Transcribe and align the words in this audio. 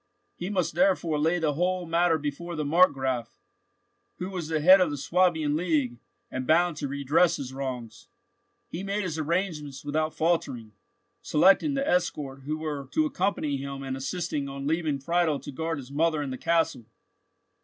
He 0.35 0.49
must 0.49 0.73
therefore 0.73 1.19
lay 1.19 1.37
the 1.37 1.53
whole 1.53 1.85
matter 1.85 2.17
before 2.17 2.55
the 2.55 2.65
Markgraf, 2.65 3.37
who 4.17 4.31
was 4.31 4.47
the 4.47 4.59
head 4.59 4.81
of 4.81 4.89
the 4.89 4.97
Swabian 4.97 5.55
League, 5.55 5.99
and 6.31 6.47
bound 6.47 6.75
to 6.77 6.87
redress 6.87 7.35
his 7.35 7.53
wrongs. 7.53 8.07
He 8.67 8.81
made 8.81 9.03
his 9.03 9.19
arrangements 9.19 9.85
without 9.85 10.15
faltering, 10.15 10.71
selecting 11.21 11.75
the 11.75 11.87
escort 11.87 12.41
who 12.45 12.57
were 12.57 12.87
to 12.93 13.05
accompany 13.05 13.57
him, 13.57 13.83
and 13.83 13.95
insisting 13.95 14.49
on 14.49 14.65
leaving 14.65 14.97
Friedel 14.97 15.39
to 15.39 15.51
guard 15.51 15.77
his 15.77 15.91
mother 15.91 16.23
and 16.23 16.33
the 16.33 16.37
castle. 16.39 16.85